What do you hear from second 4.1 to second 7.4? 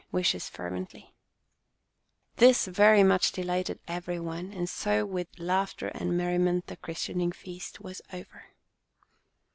one, and so with laughter and merriment the christening